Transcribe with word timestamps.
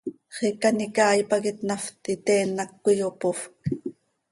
Xiica 0.35 0.67
an 0.69 0.79
icaai 0.85 1.21
pac 1.29 1.43
itnaft, 1.51 1.97
iteen 2.15 2.49
hac 2.59 2.71
cöiyopofc. 2.83 3.43